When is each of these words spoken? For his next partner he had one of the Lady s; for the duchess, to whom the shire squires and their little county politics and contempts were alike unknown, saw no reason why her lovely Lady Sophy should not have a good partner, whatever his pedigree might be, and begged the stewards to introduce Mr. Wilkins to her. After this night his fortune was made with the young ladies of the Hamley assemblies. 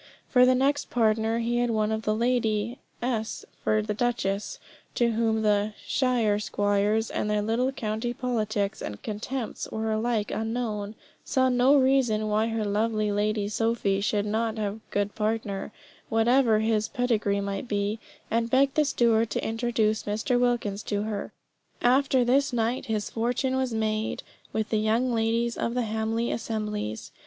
For 0.27 0.39
his 0.39 0.49
next 0.57 0.89
partner 0.89 1.37
he 1.37 1.59
had 1.59 1.69
one 1.69 1.91
of 1.91 2.01
the 2.01 2.15
Lady 2.15 2.79
s; 3.03 3.45
for 3.63 3.83
the 3.83 3.93
duchess, 3.93 4.57
to 4.95 5.11
whom 5.11 5.43
the 5.43 5.73
shire 5.85 6.39
squires 6.39 7.11
and 7.11 7.29
their 7.29 7.43
little 7.43 7.71
county 7.71 8.11
politics 8.11 8.81
and 8.81 8.99
contempts 9.03 9.69
were 9.71 9.91
alike 9.91 10.31
unknown, 10.31 10.95
saw 11.23 11.49
no 11.49 11.75
reason 11.77 12.27
why 12.29 12.47
her 12.47 12.65
lovely 12.65 13.11
Lady 13.11 13.47
Sophy 13.47 14.01
should 14.01 14.25
not 14.25 14.57
have 14.57 14.77
a 14.77 14.81
good 14.89 15.13
partner, 15.13 15.71
whatever 16.09 16.57
his 16.57 16.87
pedigree 16.87 17.39
might 17.39 17.67
be, 17.67 17.99
and 18.31 18.49
begged 18.49 18.73
the 18.73 18.85
stewards 18.85 19.29
to 19.35 19.47
introduce 19.47 20.05
Mr. 20.05 20.39
Wilkins 20.39 20.81
to 20.81 21.03
her. 21.03 21.31
After 21.83 22.25
this 22.25 22.51
night 22.51 22.87
his 22.87 23.11
fortune 23.11 23.55
was 23.55 23.71
made 23.71 24.23
with 24.51 24.69
the 24.71 24.79
young 24.79 25.13
ladies 25.13 25.59
of 25.59 25.75
the 25.75 25.83
Hamley 25.83 26.31
assemblies. 26.31 27.11